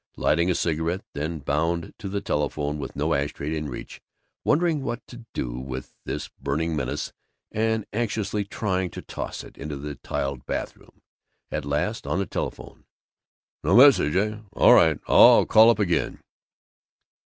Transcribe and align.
Lighting 0.17 0.49
a 0.49 0.55
cigarette; 0.55 1.05
then, 1.13 1.37
bound 1.41 1.93
to 1.99 2.09
the 2.09 2.21
telephone 2.21 2.79
with 2.79 2.95
no 2.95 3.13
ash 3.13 3.33
tray 3.33 3.55
in 3.55 3.69
reach, 3.69 4.01
wondering 4.43 4.81
what 4.81 5.05
to 5.05 5.25
do 5.31 5.51
with 5.59 5.93
this 6.05 6.27
burning 6.41 6.75
menace 6.75 7.13
and 7.51 7.85
anxiously 7.93 8.43
trying 8.43 8.89
to 8.89 9.03
toss 9.03 9.43
it 9.43 9.59
into 9.59 9.77
the 9.77 9.93
tiled 9.93 10.47
bathroom. 10.47 11.03
At 11.51 11.65
last, 11.65 12.07
on 12.07 12.17
the 12.17 12.25
telephone, 12.25 12.85
"No 13.63 13.77
message, 13.77 14.15
eh? 14.15 14.39
All 14.53 14.73
right, 14.73 14.99
I'll 15.07 15.45
call 15.45 15.69
up 15.69 15.77
again." 15.77 16.19